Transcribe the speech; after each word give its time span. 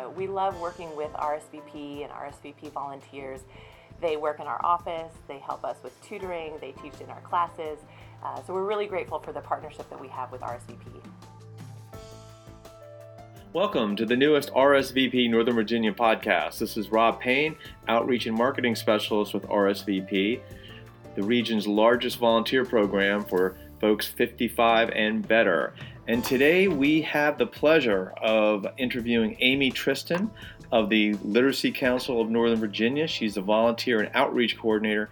So 0.00 0.08
we 0.08 0.26
love 0.26 0.58
working 0.60 0.94
with 0.96 1.12
RSVP 1.12 2.04
and 2.04 2.10
RSVP 2.10 2.72
volunteers. 2.72 3.40
They 4.00 4.16
work 4.16 4.40
in 4.40 4.46
our 4.46 4.58
office, 4.64 5.12
they 5.28 5.38
help 5.40 5.62
us 5.62 5.76
with 5.82 5.92
tutoring, 6.02 6.54
they 6.58 6.72
teach 6.72 6.98
in 7.02 7.10
our 7.10 7.20
classes. 7.20 7.78
Uh, 8.24 8.42
so 8.42 8.54
we're 8.54 8.64
really 8.64 8.86
grateful 8.86 9.18
for 9.18 9.32
the 9.32 9.42
partnership 9.42 9.90
that 9.90 10.00
we 10.00 10.08
have 10.08 10.32
with 10.32 10.40
RSVP. 10.40 11.02
Welcome 13.52 13.94
to 13.96 14.06
the 14.06 14.16
newest 14.16 14.50
RSVP 14.52 15.28
Northern 15.28 15.54
Virginia 15.54 15.92
podcast. 15.92 16.58
This 16.60 16.78
is 16.78 16.90
Rob 16.90 17.20
Payne, 17.20 17.56
Outreach 17.86 18.24
and 18.24 18.36
Marketing 18.36 18.74
Specialist 18.74 19.34
with 19.34 19.42
RSVP, 19.48 20.40
the 21.14 21.22
region's 21.22 21.66
largest 21.66 22.16
volunteer 22.16 22.64
program 22.64 23.22
for 23.22 23.58
folks 23.82 24.06
55 24.06 24.90
and 24.90 25.28
better. 25.28 25.74
And 26.10 26.24
today 26.24 26.66
we 26.66 27.02
have 27.02 27.38
the 27.38 27.46
pleasure 27.46 28.12
of 28.20 28.66
interviewing 28.78 29.36
Amy 29.38 29.70
Tristan 29.70 30.28
of 30.72 30.90
the 30.90 31.14
Literacy 31.22 31.70
Council 31.70 32.20
of 32.20 32.28
Northern 32.28 32.58
Virginia. 32.58 33.06
She's 33.06 33.36
a 33.36 33.40
volunteer 33.40 34.00
and 34.00 34.10
outreach 34.12 34.58
coordinator. 34.58 35.08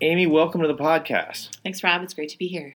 Amy, 0.00 0.28
welcome 0.28 0.60
to 0.60 0.68
the 0.68 0.76
podcast. 0.76 1.56
Thanks, 1.64 1.82
Rob. 1.82 2.04
It's 2.04 2.14
great 2.14 2.28
to 2.28 2.38
be 2.38 2.46
here. 2.46 2.72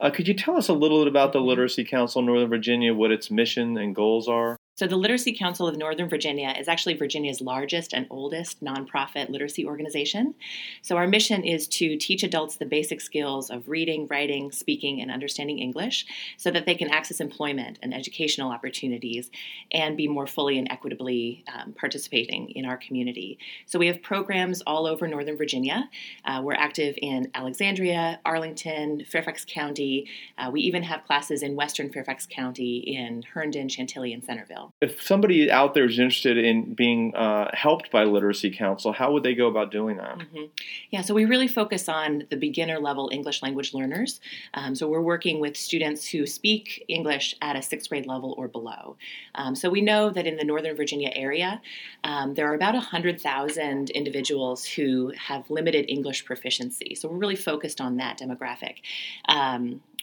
Uh, 0.00 0.10
could 0.10 0.28
you 0.28 0.34
tell 0.34 0.56
us 0.56 0.68
a 0.68 0.74
little 0.74 1.00
bit 1.00 1.08
about 1.08 1.32
the 1.32 1.40
Literacy 1.40 1.84
Council 1.84 2.20
of 2.20 2.26
Northern 2.26 2.48
Virginia, 2.48 2.94
what 2.94 3.10
its 3.10 3.32
mission 3.32 3.76
and 3.76 3.92
goals 3.92 4.28
are? 4.28 4.56
So, 4.78 4.86
the 4.86 4.96
Literacy 4.96 5.32
Council 5.32 5.66
of 5.66 5.78
Northern 5.78 6.06
Virginia 6.06 6.54
is 6.58 6.68
actually 6.68 6.98
Virginia's 6.98 7.40
largest 7.40 7.94
and 7.94 8.06
oldest 8.10 8.62
nonprofit 8.62 9.30
literacy 9.30 9.64
organization. 9.64 10.34
So, 10.82 10.98
our 10.98 11.06
mission 11.06 11.44
is 11.44 11.66
to 11.68 11.96
teach 11.96 12.22
adults 12.22 12.56
the 12.56 12.66
basic 12.66 13.00
skills 13.00 13.48
of 13.48 13.70
reading, 13.70 14.06
writing, 14.08 14.52
speaking, 14.52 15.00
and 15.00 15.10
understanding 15.10 15.60
English 15.60 16.04
so 16.36 16.50
that 16.50 16.66
they 16.66 16.74
can 16.74 16.90
access 16.90 17.20
employment 17.20 17.78
and 17.82 17.94
educational 17.94 18.52
opportunities 18.52 19.30
and 19.72 19.96
be 19.96 20.08
more 20.08 20.26
fully 20.26 20.58
and 20.58 20.70
equitably 20.70 21.42
um, 21.54 21.72
participating 21.72 22.50
in 22.50 22.66
our 22.66 22.76
community. 22.76 23.38
So, 23.64 23.78
we 23.78 23.86
have 23.86 24.02
programs 24.02 24.60
all 24.66 24.86
over 24.86 25.08
Northern 25.08 25.38
Virginia. 25.38 25.88
Uh, 26.22 26.42
we're 26.44 26.52
active 26.52 26.98
in 27.00 27.30
Alexandria, 27.32 28.20
Arlington, 28.26 29.06
Fairfax 29.06 29.46
County. 29.48 30.06
Uh, 30.36 30.50
we 30.52 30.60
even 30.60 30.82
have 30.82 31.06
classes 31.06 31.42
in 31.42 31.56
Western 31.56 31.90
Fairfax 31.90 32.26
County 32.26 32.76
in 32.76 33.22
Herndon, 33.22 33.70
Chantilly, 33.70 34.12
and 34.12 34.22
Centreville. 34.22 34.65
If 34.80 35.02
somebody 35.02 35.50
out 35.50 35.74
there 35.74 35.84
is 35.84 35.98
interested 35.98 36.38
in 36.38 36.74
being 36.74 37.14
uh, 37.14 37.50
helped 37.52 37.90
by 37.90 38.04
Literacy 38.04 38.50
Council, 38.50 38.92
how 38.92 39.12
would 39.12 39.22
they 39.22 39.34
go 39.34 39.46
about 39.46 39.70
doing 39.70 39.96
that? 39.96 40.18
Mm-hmm. 40.18 40.44
Yeah, 40.90 41.02
so 41.02 41.14
we 41.14 41.24
really 41.24 41.48
focus 41.48 41.88
on 41.88 42.24
the 42.30 42.36
beginner 42.36 42.78
level 42.78 43.10
English 43.12 43.42
language 43.42 43.74
learners. 43.74 44.20
Um, 44.54 44.74
so 44.74 44.88
we're 44.88 45.00
working 45.00 45.40
with 45.40 45.56
students 45.56 46.08
who 46.08 46.26
speak 46.26 46.84
English 46.88 47.34
at 47.40 47.56
a 47.56 47.62
sixth 47.62 47.88
grade 47.88 48.06
level 48.06 48.34
or 48.36 48.48
below. 48.48 48.96
Um, 49.34 49.54
so 49.54 49.70
we 49.70 49.80
know 49.80 50.10
that 50.10 50.26
in 50.26 50.36
the 50.36 50.44
Northern 50.44 50.76
Virginia 50.76 51.10
area, 51.14 51.60
um, 52.04 52.34
there 52.34 52.50
are 52.50 52.54
about 52.54 52.74
100,000 52.74 53.90
individuals 53.90 54.64
who 54.64 55.12
have 55.16 55.48
limited 55.50 55.86
English 55.88 56.24
proficiency. 56.24 56.94
So 56.94 57.08
we're 57.08 57.18
really 57.18 57.36
focused 57.36 57.80
on 57.80 57.96
that 57.96 58.18
demographic. 58.18 58.76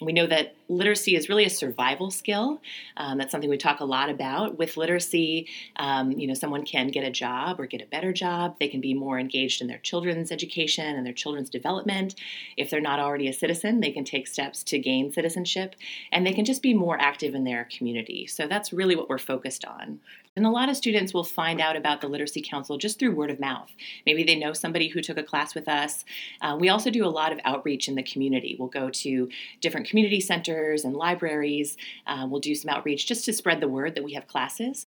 We 0.06 0.14
know 0.14 0.28
that 0.28 0.56
literacy 0.70 1.16
is 1.16 1.30
really 1.30 1.46
a 1.46 1.50
survival 1.50 2.10
skill. 2.12 2.62
Um, 2.98 3.18
that's 3.18 3.32
something 3.32 3.50
we 3.50 3.58
talk 3.58 3.80
a 3.80 3.86
lot 3.86 4.10
about. 4.10 4.58
With 4.58 4.78
literacy, 4.78 5.48
um, 5.76 6.12
you 6.12 6.28
know, 6.28 6.34
someone 6.34 6.66
can 6.66 6.88
get 6.88 7.04
a 7.04 7.12
job 7.12 7.60
or 7.60 7.66
get 7.66 7.82
a 7.82 7.86
better 7.86 8.14
job. 8.14 8.56
They 8.60 8.68
can 8.68 8.82
be 8.82 8.94
more 8.94 9.20
engaged 9.20 9.62
in 9.62 9.68
their 9.68 9.78
children's 9.80 10.32
education 10.32 10.96
and 10.96 11.06
their 11.06 11.14
children's 11.14 11.50
development. 11.50 12.16
If 12.58 12.70
they're 12.70 12.82
not 12.82 13.00
already 13.00 13.28
a 13.28 13.34
citizen, 13.34 13.80
they 13.80 13.92
can 13.92 14.04
take 14.04 14.28
steps 14.28 14.64
to 14.66 14.80
gain 14.80 15.12
citizenship, 15.12 15.76
and 16.12 16.26
they 16.26 16.34
can 16.34 16.46
just 16.46 16.62
be 16.62 16.74
more 16.74 17.00
active 17.00 17.36
in 17.36 17.44
their 17.44 17.68
community. 17.76 18.28
So 18.28 18.48
that's 18.48 18.74
really 18.74 18.96
what 18.96 19.10
we're 19.10 19.18
focused 19.18 19.66
on. 19.66 20.00
And 20.36 20.48
a 20.48 20.50
lot 20.50 20.68
of 20.68 20.76
students 20.76 21.14
will 21.14 21.24
find 21.24 21.62
out 21.62 21.76
about 21.76 22.02
the 22.02 22.08
Literacy 22.08 22.42
Council 22.42 22.78
just 22.78 22.98
through 22.98 23.14
word 23.14 23.30
of 23.30 23.40
mouth. 23.40 23.70
Maybe 24.06 24.24
they 24.24 24.36
know 24.36 24.52
somebody 24.52 24.88
who 24.88 25.00
took 25.00 25.18
a 25.18 25.24
class 25.24 25.54
with 25.54 25.68
us. 25.68 26.06
Uh, 26.42 26.58
we 26.60 26.70
also 26.70 26.90
do 26.90 27.06
a 27.06 27.08
lot 27.08 27.32
of 27.32 27.40
outreach 27.46 27.88
in 27.88 27.94
the 27.94 28.02
community. 28.02 28.56
We'll 28.58 28.70
go 28.70 28.90
to 28.90 29.30
different 29.62 29.88
community 29.94 30.20
centers 30.20 30.86
and 30.86 30.96
libraries. 30.96 31.78
Uh, 32.08 32.26
we'll 32.28 32.40
do 32.42 32.56
some 32.56 32.74
outreach 32.74 33.06
just 33.06 33.26
to 33.26 33.32
spread 33.32 33.60
the 33.60 33.68
word 33.68 33.94
that 33.94 34.04
we 34.04 34.14
have 34.14 34.26
classes. 34.26 34.88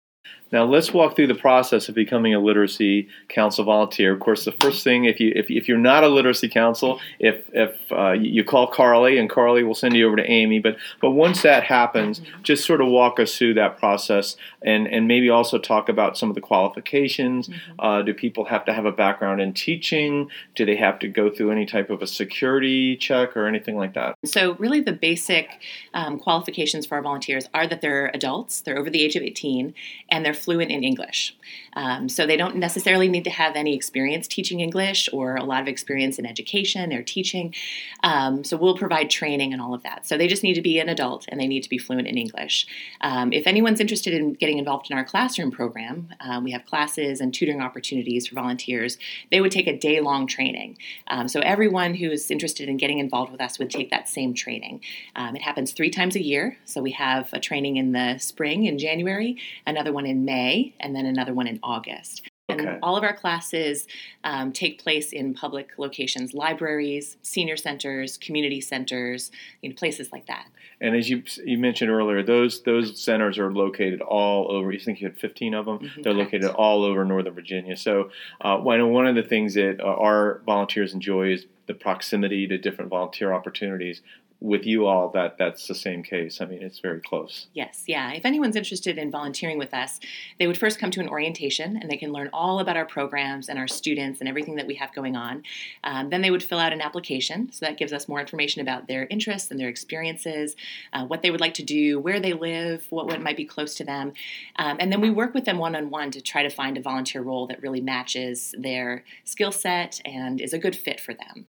Now 0.52 0.64
let's 0.64 0.92
walk 0.92 1.16
through 1.16 1.26
the 1.26 1.34
process 1.34 1.88
of 1.88 1.94
becoming 1.94 2.34
a 2.34 2.38
literacy 2.38 3.08
council 3.28 3.64
volunteer. 3.64 4.12
Of 4.12 4.20
course, 4.20 4.44
the 4.44 4.52
first 4.52 4.84
thing, 4.84 5.04
if 5.04 5.18
you 5.18 5.32
if, 5.34 5.50
if 5.50 5.68
you're 5.68 5.78
not 5.78 6.04
a 6.04 6.08
literacy 6.08 6.48
council, 6.48 7.00
if 7.18 7.44
if 7.52 7.76
uh, 7.90 8.12
you 8.12 8.44
call 8.44 8.68
Carly 8.68 9.18
and 9.18 9.28
Carly 9.28 9.64
will 9.64 9.74
send 9.74 9.96
you 9.96 10.06
over 10.06 10.16
to 10.16 10.30
Amy. 10.30 10.60
But 10.60 10.76
but 11.00 11.10
once 11.10 11.42
that 11.42 11.64
happens, 11.64 12.20
just 12.42 12.64
sort 12.64 12.80
of 12.80 12.86
walk 12.86 13.18
us 13.18 13.36
through 13.36 13.54
that 13.54 13.78
process 13.78 14.36
and 14.62 14.86
and 14.86 15.08
maybe 15.08 15.30
also 15.30 15.58
talk 15.58 15.88
about 15.88 16.16
some 16.16 16.28
of 16.28 16.34
the 16.34 16.40
qualifications. 16.40 17.48
Mm-hmm. 17.48 17.80
Uh, 17.80 18.02
do 18.02 18.14
people 18.14 18.44
have 18.44 18.64
to 18.66 18.72
have 18.72 18.84
a 18.84 18.92
background 18.92 19.40
in 19.40 19.52
teaching? 19.52 20.30
Do 20.54 20.64
they 20.64 20.76
have 20.76 20.98
to 21.00 21.08
go 21.08 21.28
through 21.28 21.50
any 21.50 21.66
type 21.66 21.90
of 21.90 22.02
a 22.02 22.06
security 22.06 22.96
check 22.96 23.36
or 23.36 23.46
anything 23.46 23.76
like 23.76 23.94
that? 23.94 24.16
So 24.24 24.54
really, 24.54 24.80
the 24.80 24.92
basic 24.92 25.60
um, 25.92 26.20
qualifications 26.20 26.86
for 26.86 26.94
our 26.94 27.02
volunteers 27.02 27.48
are 27.52 27.66
that 27.66 27.80
they're 27.80 28.10
adults, 28.14 28.60
they're 28.60 28.78
over 28.78 28.90
the 28.90 29.02
age 29.02 29.16
of 29.16 29.22
18, 29.22 29.74
and 30.10 30.24
they're 30.24 30.35
fluent 30.36 30.70
in 30.70 30.84
English. 30.84 31.36
Um, 31.74 32.08
so 32.08 32.26
they 32.26 32.36
don't 32.36 32.56
necessarily 32.56 33.08
need 33.08 33.24
to 33.24 33.30
have 33.30 33.54
any 33.54 33.74
experience 33.74 34.26
teaching 34.26 34.60
English 34.60 35.08
or 35.12 35.36
a 35.36 35.44
lot 35.44 35.60
of 35.60 35.68
experience 35.68 36.18
in 36.18 36.26
education 36.26 36.92
or 36.92 37.02
teaching. 37.02 37.54
Um, 38.02 38.44
so 38.44 38.56
we'll 38.56 38.76
provide 38.76 39.10
training 39.10 39.52
and 39.52 39.60
all 39.60 39.74
of 39.74 39.82
that. 39.82 40.06
So 40.06 40.16
they 40.16 40.26
just 40.26 40.42
need 40.42 40.54
to 40.54 40.62
be 40.62 40.78
an 40.78 40.88
adult 40.88 41.26
and 41.28 41.40
they 41.40 41.46
need 41.46 41.62
to 41.62 41.68
be 41.68 41.78
fluent 41.78 42.08
in 42.08 42.16
English. 42.16 42.66
Um, 43.00 43.32
if 43.32 43.46
anyone's 43.46 43.80
interested 43.80 44.14
in 44.14 44.34
getting 44.34 44.58
involved 44.58 44.90
in 44.90 44.96
our 44.96 45.04
classroom 45.04 45.50
program, 45.50 46.08
um, 46.20 46.44
we 46.44 46.52
have 46.52 46.64
classes 46.66 47.20
and 47.20 47.32
tutoring 47.32 47.60
opportunities 47.60 48.26
for 48.26 48.34
volunteers. 48.34 48.98
They 49.30 49.40
would 49.40 49.52
take 49.52 49.66
a 49.66 49.76
day 49.76 50.00
long 50.00 50.26
training. 50.26 50.78
Um, 51.08 51.28
so 51.28 51.40
everyone 51.40 51.94
who's 51.94 52.30
interested 52.30 52.68
in 52.68 52.76
getting 52.76 52.98
involved 52.98 53.32
with 53.32 53.40
us 53.40 53.58
would 53.58 53.70
take 53.70 53.90
that 53.90 54.08
same 54.08 54.34
training. 54.34 54.80
Um, 55.14 55.36
it 55.36 55.42
happens 55.42 55.72
three 55.72 55.90
times 55.90 56.16
a 56.16 56.22
year. 56.22 56.56
So 56.64 56.82
we 56.82 56.92
have 56.92 57.28
a 57.32 57.40
training 57.40 57.76
in 57.76 57.92
the 57.92 58.18
spring 58.18 58.64
in 58.64 58.78
January, 58.78 59.36
another 59.66 59.92
one 59.92 60.06
in 60.06 60.24
May, 60.26 60.74
and 60.78 60.94
then 60.94 61.06
another 61.06 61.32
one 61.32 61.46
in 61.46 61.58
August. 61.62 62.28
And 62.48 62.60
okay. 62.60 62.78
all 62.80 62.96
of 62.96 63.02
our 63.02 63.14
classes 63.14 63.88
um, 64.22 64.52
take 64.52 64.80
place 64.80 65.12
in 65.12 65.34
public 65.34 65.70
locations, 65.78 66.32
libraries, 66.32 67.16
senior 67.22 67.56
centers, 67.56 68.16
community 68.18 68.60
centers, 68.60 69.32
you 69.62 69.70
know, 69.70 69.74
places 69.74 70.12
like 70.12 70.26
that. 70.26 70.46
And 70.80 70.94
as 70.94 71.10
you 71.10 71.24
you 71.44 71.58
mentioned 71.58 71.90
earlier, 71.90 72.22
those 72.22 72.62
those 72.62 73.00
centers 73.00 73.38
are 73.38 73.50
located 73.50 74.00
all 74.00 74.52
over. 74.52 74.70
You 74.70 74.78
think 74.78 75.00
you 75.00 75.08
had 75.08 75.18
15 75.18 75.54
of 75.54 75.66
them? 75.66 75.78
Mm-hmm, 75.78 76.02
They're 76.02 76.12
correct. 76.12 76.32
located 76.34 76.54
all 76.54 76.84
over 76.84 77.04
Northern 77.04 77.34
Virginia. 77.34 77.76
So, 77.76 78.10
uh, 78.42 78.58
one 78.58 79.06
of 79.06 79.14
the 79.16 79.22
things 79.22 79.54
that 79.54 79.80
uh, 79.80 79.84
our 79.84 80.42
volunteers 80.44 80.92
enjoy 80.92 81.32
is 81.32 81.46
the 81.66 81.74
proximity 81.74 82.46
to 82.46 82.58
different 82.58 82.90
volunteer 82.90 83.32
opportunities 83.32 84.02
with 84.40 84.66
you 84.66 84.86
all 84.86 85.08
that 85.10 85.38
that's 85.38 85.66
the 85.66 85.74
same 85.74 86.02
case. 86.02 86.40
I 86.40 86.46
mean, 86.46 86.62
it's 86.62 86.78
very 86.78 87.00
close. 87.00 87.46
Yes, 87.54 87.84
yeah. 87.86 88.12
If 88.12 88.24
anyone's 88.24 88.56
interested 88.56 88.98
in 88.98 89.10
volunteering 89.10 89.58
with 89.58 89.72
us, 89.72 89.98
they 90.38 90.46
would 90.46 90.58
first 90.58 90.78
come 90.78 90.90
to 90.90 91.00
an 91.00 91.08
orientation 91.08 91.76
and 91.76 91.90
they 91.90 91.96
can 91.96 92.12
learn 92.12 92.28
all 92.32 92.60
about 92.60 92.76
our 92.76 92.84
programs 92.84 93.48
and 93.48 93.58
our 93.58 93.66
students 93.66 94.20
and 94.20 94.28
everything 94.28 94.56
that 94.56 94.66
we 94.66 94.74
have 94.74 94.94
going 94.94 95.16
on. 95.16 95.42
Um, 95.84 96.10
then 96.10 96.20
they 96.20 96.30
would 96.30 96.42
fill 96.42 96.58
out 96.58 96.72
an 96.72 96.82
application. 96.82 97.50
So 97.50 97.64
that 97.64 97.78
gives 97.78 97.92
us 97.92 98.08
more 98.08 98.20
information 98.20 98.60
about 98.60 98.88
their 98.88 99.06
interests 99.06 99.50
and 99.50 99.58
their 99.58 99.68
experiences, 99.68 100.54
uh, 100.92 101.04
what 101.04 101.22
they 101.22 101.30
would 101.30 101.40
like 101.40 101.54
to 101.54 101.62
do, 101.62 101.98
where 101.98 102.20
they 102.20 102.34
live, 102.34 102.86
what, 102.90 103.06
what 103.06 103.22
might 103.22 103.36
be 103.36 103.46
close 103.46 103.74
to 103.76 103.84
them. 103.84 104.12
Um, 104.56 104.76
and 104.80 104.92
then 104.92 105.00
we 105.00 105.10
work 105.10 105.32
with 105.32 105.46
them 105.46 105.58
one 105.58 105.74
on 105.74 105.88
one 105.88 106.10
to 106.10 106.20
try 106.20 106.42
to 106.42 106.50
find 106.50 106.76
a 106.76 106.82
volunteer 106.82 107.22
role 107.22 107.46
that 107.46 107.62
really 107.62 107.80
matches 107.80 108.54
their 108.58 109.04
skill 109.24 109.52
set 109.52 110.00
and 110.04 110.40
is 110.40 110.52
a 110.52 110.58
good 110.58 110.76
fit 110.76 111.00
for 111.00 111.14
them. 111.14 111.46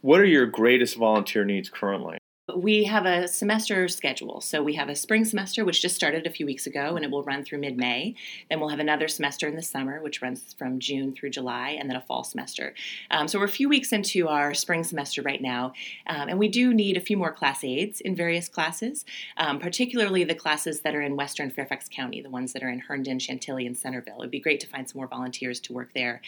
What 0.00 0.20
are 0.20 0.24
your 0.24 0.46
greatest 0.46 0.96
volunteer 0.96 1.44
needs 1.44 1.68
currently? 1.68 2.18
We 2.56 2.84
have 2.84 3.06
a 3.06 3.28
semester 3.28 3.88
schedule. 3.88 4.40
So 4.40 4.62
we 4.62 4.74
have 4.74 4.88
a 4.88 4.94
spring 4.94 5.24
semester, 5.24 5.64
which 5.64 5.80
just 5.80 5.94
started 5.94 6.26
a 6.26 6.30
few 6.30 6.46
weeks 6.46 6.66
ago, 6.66 6.96
and 6.96 7.04
it 7.04 7.10
will 7.10 7.22
run 7.22 7.44
through 7.44 7.58
mid 7.58 7.76
May. 7.76 8.14
Then 8.48 8.60
we'll 8.60 8.68
have 8.68 8.78
another 8.78 9.08
semester 9.08 9.48
in 9.48 9.56
the 9.56 9.62
summer, 9.62 10.02
which 10.02 10.22
runs 10.22 10.54
from 10.58 10.78
June 10.78 11.14
through 11.14 11.30
July, 11.30 11.70
and 11.70 11.88
then 11.88 11.96
a 11.96 12.00
fall 12.00 12.24
semester. 12.24 12.74
Um, 13.10 13.28
so 13.28 13.38
we're 13.38 13.46
a 13.46 13.48
few 13.48 13.68
weeks 13.68 13.92
into 13.92 14.28
our 14.28 14.54
spring 14.54 14.84
semester 14.84 15.22
right 15.22 15.40
now, 15.40 15.72
um, 16.06 16.28
and 16.28 16.38
we 16.38 16.48
do 16.48 16.74
need 16.74 16.96
a 16.96 17.00
few 17.00 17.16
more 17.16 17.32
class 17.32 17.64
aides 17.64 18.00
in 18.00 18.16
various 18.16 18.48
classes, 18.48 19.04
um, 19.36 19.58
particularly 19.58 20.24
the 20.24 20.34
classes 20.34 20.80
that 20.80 20.94
are 20.94 21.02
in 21.02 21.16
Western 21.16 21.50
Fairfax 21.50 21.88
County, 21.88 22.20
the 22.20 22.30
ones 22.30 22.52
that 22.52 22.62
are 22.62 22.70
in 22.70 22.80
Herndon, 22.80 23.18
Chantilly, 23.18 23.66
and 23.66 23.76
Centreville. 23.76 24.14
It 24.14 24.18
would 24.18 24.30
be 24.30 24.40
great 24.40 24.60
to 24.60 24.66
find 24.66 24.88
some 24.88 24.98
more 24.98 25.08
volunteers 25.08 25.60
to 25.60 25.72
work 25.72 25.90
there. 25.94 26.20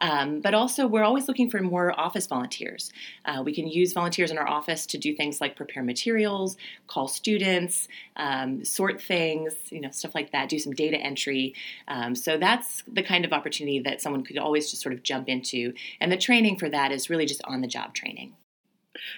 Um, 0.00 0.40
but 0.40 0.54
also, 0.54 0.86
we're 0.86 1.02
always 1.02 1.28
looking 1.28 1.50
for 1.50 1.60
more 1.60 1.98
office 1.98 2.26
volunteers. 2.26 2.92
Uh, 3.24 3.42
we 3.44 3.54
can 3.54 3.66
use 3.66 3.92
volunteers 3.92 4.30
in 4.30 4.38
our 4.38 4.48
office 4.48 4.86
to 4.86 4.98
do 4.98 5.14
things 5.14 5.40
like 5.40 5.56
prepare 5.68 5.84
materials, 5.84 6.56
call 6.86 7.08
students, 7.08 7.88
um, 8.16 8.64
sort 8.64 9.00
things, 9.00 9.54
you 9.70 9.80
know, 9.80 9.90
stuff 9.90 10.14
like 10.14 10.32
that, 10.32 10.48
do 10.48 10.58
some 10.58 10.72
data 10.72 10.96
entry. 10.96 11.54
Um, 11.86 12.14
so 12.14 12.38
that's 12.38 12.82
the 12.90 13.02
kind 13.02 13.24
of 13.24 13.32
opportunity 13.32 13.80
that 13.80 14.00
someone 14.00 14.24
could 14.24 14.38
always 14.38 14.70
just 14.70 14.82
sort 14.82 14.94
of 14.94 15.02
jump 15.02 15.28
into. 15.28 15.74
And 16.00 16.10
the 16.10 16.16
training 16.16 16.58
for 16.58 16.68
that 16.70 16.90
is 16.90 17.10
really 17.10 17.26
just 17.26 17.42
on 17.44 17.60
the 17.60 17.68
job 17.68 17.94
training. 17.94 18.34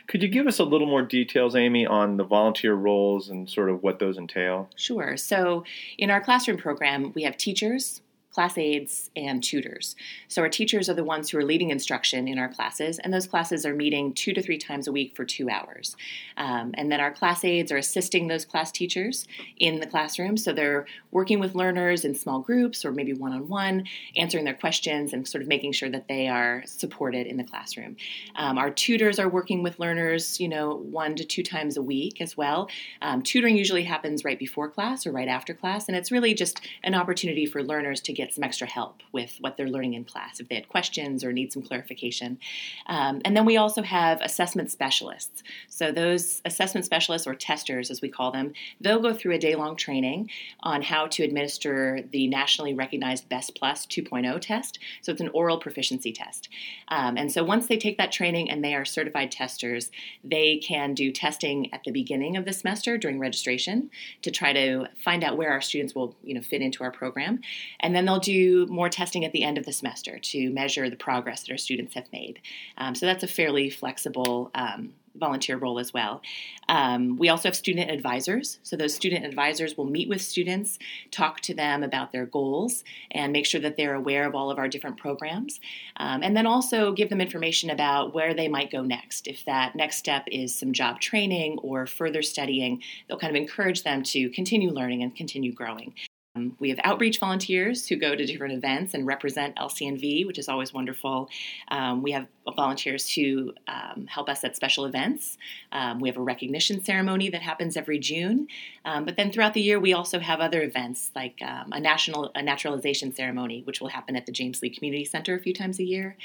Could 0.09 0.23
you 0.23 0.29
give 0.29 0.47
us 0.47 0.59
a 0.59 0.65
little 0.65 0.87
more 0.87 1.03
details, 1.03 1.57
Amy, 1.57 1.87
on 1.87 2.19
the 2.19 2.25
volunteer 2.25 2.75
roles 2.75 3.31
and 3.31 3.49
sort 3.49 3.71
of 3.71 3.83
what 3.83 3.99
those 3.99 4.19
entail? 4.19 4.69
Sure. 4.77 5.17
So, 5.17 5.65
in 5.97 6.11
our 6.11 6.21
classroom 6.21 6.59
program, 6.59 7.13
we 7.15 7.23
have 7.23 7.39
teachers, 7.39 8.03
class 8.33 8.57
aides, 8.57 9.11
and 9.17 9.43
tutors. 9.43 9.97
So, 10.29 10.43
our 10.43 10.49
teachers 10.49 10.89
are 10.89 10.95
the 10.95 11.05
ones 11.05 11.29
who 11.29 11.39
are 11.39 11.45
leading 11.45 11.71
instruction 11.71 12.29
in 12.29 12.39
our 12.39 12.49
classes, 12.49 12.99
and 13.01 13.13
those 13.13 13.27
classes 13.27 13.67
are 13.67 13.75
meeting 13.75 14.13
two 14.13 14.33
to 14.33 14.41
three 14.41 14.59
times 14.59 14.87
a 14.87 14.93
week 14.93 15.17
for 15.17 15.25
two 15.25 15.51
hours. 15.51 15.97
Um, 16.37 16.71
and 16.75 16.93
then 16.93 17.01
our 17.01 17.11
class 17.11 17.45
aides 17.45 17.73
are 17.73 17.77
assisting 17.77 18.29
those 18.29 18.45
class 18.45 18.71
teachers 18.71 19.27
in 19.59 19.81
the 19.81 19.87
classroom. 19.87 20.37
So, 20.37 20.53
they're 20.53 20.87
working 21.11 21.41
with 21.41 21.57
learners 21.57 22.05
in 22.05 22.15
small 22.15 22.41
groups 22.41 22.85
or 22.85 22.93
maybe 22.93 23.13
one 23.13 23.33
on 23.33 23.49
one, 23.49 23.85
answering 24.17 24.45
their 24.45 24.55
questions 24.55 25.13
and 25.13 25.27
sort 25.27 25.43
of 25.43 25.49
making 25.49 25.73
sure 25.73 25.91
that 25.91 26.07
they 26.07 26.29
are 26.29 26.63
supported 26.67 27.27
in 27.27 27.37
the 27.37 27.45
classroom. 27.45 27.97
Um, 28.37 28.59
our 28.59 28.71
tutors 28.71 29.19
are 29.19 29.29
working 29.29 29.63
with 29.63 29.81
learners, 29.81 30.39
you 30.41 30.49
know, 30.49 30.77
one 30.77 31.17
to 31.17 31.25
two 31.25 31.43
times 31.43 31.77
a 31.77 31.83
week 31.83 32.21
as 32.21 32.37
well. 32.37 32.69
Um, 33.03 33.23
tutoring 33.23 33.57
usually 33.57 33.85
happens 33.85 34.25
right 34.25 34.39
before 34.39 34.69
class 34.69 35.05
or 35.05 35.11
right 35.11 35.29
after 35.29 35.53
class, 35.53 35.89
and 35.89 35.97
it's 35.97 36.13
really 36.13 36.33
just 36.33 36.61
an 36.85 36.95
opportunity 36.95 37.45
for 37.45 37.63
learners 37.63 38.01
to 38.03 38.20
get 38.21 38.35
some 38.35 38.45
extra 38.45 38.67
help 38.67 39.01
with 39.13 39.37
what 39.41 39.57
they're 39.57 39.69
learning 39.69 39.95
in 39.95 40.05
class 40.05 40.41
if 40.41 40.49
they 40.49 40.55
had 40.55 40.69
questions 40.69 41.25
or 41.25 41.33
need 41.33 41.53
some 41.53 41.63
clarification. 41.63 42.39
Um, 42.87 43.23
and 43.25 43.37
then 43.37 43.47
we 43.47 43.57
also 43.57 43.83
have 43.83 44.21
assessment 44.21 44.71
specialists. 44.71 45.43
So, 45.69 45.91
those 45.91 46.43
assessment 46.45 46.85
specialists 46.85 47.27
or 47.27 47.35
testers, 47.35 47.91
as 47.91 48.03
we 48.03 48.09
call 48.09 48.31
them, 48.31 48.53
they'll 48.81 49.01
go 49.01 49.15
through 49.15 49.35
a 49.35 49.39
day 49.39 49.55
long 49.55 49.77
training 49.77 50.31
on 50.61 50.83
how 50.83 51.07
to 51.09 51.23
administer 51.23 52.01
the 52.11 52.29
nationally 52.29 52.75
recognized 52.75 53.29
Best 53.29 53.55
Plus 53.57 53.87
2.0 53.87 54.41
test. 54.41 54.79
So, 55.03 55.13
it's 55.13 55.21
an 55.21 55.31
oral 55.33 55.59
proficiency 55.59 56.13
test. 56.13 56.49
Um, 56.89 57.17
and 57.17 57.33
so, 57.33 57.43
once 57.43 57.67
they 57.67 57.79
take 57.79 57.99
that 57.99 58.13
training 58.13 58.51
and 58.51 58.63
they 58.63 58.75
are 58.75 58.85
certified 58.85 59.31
testers, 59.31 59.91
they 60.23 60.59
can 60.59 60.95
do 60.95 61.11
testing 61.11 61.73
at 61.73 61.85
the 61.85 61.91
beginning 61.91 62.37
of 62.37 62.45
the 62.45 62.53
semester 62.53 62.99
during 62.99 63.19
registration 63.19 63.91
to 64.23 64.31
try 64.31 64.53
to 64.53 64.87
find 65.03 65.25
out 65.25 65.37
where 65.37 65.51
our 65.51 65.61
students 65.61 65.95
will 65.95 66.15
you 66.23 66.35
know, 66.35 66.43
fit 66.43 66.61
into 66.61 66.85
our 66.85 66.91
program. 66.91 67.41
And 67.81 67.95
then 67.95 68.05
they'll 68.11 68.21
do 68.21 68.67
more 68.67 68.89
testing 68.89 69.25
at 69.25 69.33
the 69.33 69.45
end 69.45 69.57
of 69.59 69.65
the 69.65 69.73
semester 69.73 70.19
to 70.19 70.51
measure 70.51 70.91
the 70.91 70.97
progress 70.97 71.43
that 71.43 71.53
our 71.53 71.59
students 71.59 71.95
have 71.95 72.13
made. 72.13 72.41
Um, 72.77 72.95
so 72.95 73.07
that's 73.07 73.23
a 73.23 73.29
fairly 73.29 73.71
flexible 73.71 74.51
um, 74.55 74.95
volunteer 75.17 75.57
role 75.57 75.79
as 75.79 75.93
well. 75.93 76.23
Um, 76.69 77.17
we 77.17 77.29
also 77.29 77.49
have 77.49 77.57
student 77.57 77.91
advisors. 77.91 78.59
So 78.63 78.77
those 78.77 78.95
student 78.95 79.25
advisors 79.25 79.77
will 79.77 79.87
meet 79.87 80.09
with 80.09 80.23
students, 80.23 80.79
talk 81.11 81.41
to 81.43 81.55
them 81.55 81.83
about 81.83 82.13
their 82.13 82.27
goals, 82.27 82.85
and 83.11 83.33
make 83.33 83.47
sure 83.47 83.61
that 83.61 83.77
they're 83.77 83.95
aware 83.95 84.27
of 84.27 84.35
all 84.35 84.51
of 84.51 84.59
our 84.59 84.69
different 84.69 84.97
programs. 84.97 85.61
Um, 85.97 86.23
and 86.23 86.37
then 86.37 86.47
also 86.47 86.93
give 86.93 87.11
them 87.11 87.21
information 87.21 87.71
about 87.71 88.15
where 88.15 88.35
they 88.35 88.49
might 88.49 88.71
go 88.71 88.83
next. 88.83 89.27
If 89.27 89.45
that 89.47 89.75
next 89.75 89.97
step 89.97 90.25
is 90.31 90.55
some 90.55 90.73
job 90.73 91.01
training 91.01 91.59
or 91.59 91.87
further 91.87 92.23
studying, 92.23 92.83
they'll 93.09 93.19
kind 93.19 93.37
of 93.37 93.41
encourage 93.41 93.83
them 93.83 94.03
to 94.05 94.31
continue 94.31 94.71
learning 94.71 95.03
and 95.03 95.15
continue 95.15 95.53
growing. 95.53 95.95
Um, 96.37 96.57
we 96.61 96.69
have 96.69 96.79
outreach 96.85 97.19
volunteers 97.19 97.89
who 97.89 97.97
go 97.97 98.15
to 98.15 98.25
different 98.25 98.55
events 98.55 98.95
and 98.95 99.05
represent 99.05 99.57
LCNV, 99.57 100.27
which 100.27 100.39
is 100.39 100.49
always 100.49 100.73
wonderful. 100.73 101.29
Um, 101.69 102.03
we 102.03 102.13
have 102.13 102.29
volunteers 102.55 103.13
who 103.13 103.53
um, 103.67 104.07
help 104.07 104.29
us 104.29 104.45
at 104.45 104.55
special 104.55 104.85
events. 104.85 105.39
Um, 105.73 105.99
we 105.99 106.09
have 106.09 106.17
a 106.17 106.23
recognition 106.23 106.85
ceremony 106.85 107.31
that 107.31 107.43
happens 107.43 107.77
every 107.77 107.99
June. 107.99 108.47
Um, 108.85 109.05
but 109.05 109.17
then 109.17 109.33
throughout 109.33 109.55
the 109.55 109.61
year, 109.61 109.81
we 109.81 109.93
also 109.93 110.21
have 110.21 110.41
other 110.41 110.63
events 110.63 111.11
like 111.17 111.41
um, 111.43 111.73
a 111.73 111.81
national 111.81 112.31
a 112.37 112.43
naturalization 112.43 113.13
ceremony, 113.13 113.63
which 113.65 113.81
will 113.81 113.89
happen 113.89 114.15
at 114.15 114.27
the 114.27 114.33
James 114.33 114.63
Lee 114.63 114.71
Community 114.71 115.05
Center 115.05 115.35
a 115.35 115.41
few 115.41 115.53
times 115.53 115.81
a 115.81 115.85
year. 115.85 116.17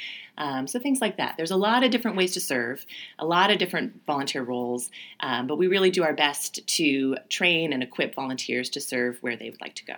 so 0.67 0.79
things 0.79 1.01
like 1.01 1.17
that. 1.17 1.35
There's 1.35 1.51
a 1.51 1.57
lot 1.57 1.83
of 1.83 1.89
different 1.89 2.15
ways 2.15 2.33
to 2.33 2.39
serve, 2.39 2.85
a 3.17 3.25
lot 3.25 3.49
of 3.49 3.57
different 3.57 4.05
volunteer 4.05 4.43
roles, 4.43 4.91
but 5.19 5.57
we 5.57 5.67
really 5.67 5.89
do 5.89 6.03
our 6.03 6.13
best 6.13 6.65
to 6.67 7.17
train 7.29 7.73
and 7.73 7.81
equip 7.81 8.13
volunteers 8.13 8.69
to 8.71 8.81
serve 8.81 9.17
where 9.21 9.35
they 9.35 9.49
would 9.49 9.61
like 9.61 9.75
to 9.75 9.85
go. 9.85 9.94